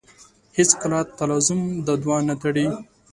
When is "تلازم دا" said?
1.17-1.93